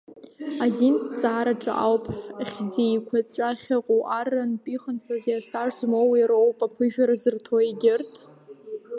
Азинҭҵаараҿы 0.63 1.73
ауп, 1.87 2.05
хьӡеиқәаҵәа 2.51 3.43
ахьыҟоу, 3.49 4.01
аррантә 4.17 4.67
ихынҳәызи 4.75 5.37
астаж 5.37 5.71
змоуи 5.79 6.23
роуп 6.29 6.59
аԥыжәара 6.65 7.15
зырҭо, 7.21 7.57
егьырҭ? 7.67 8.13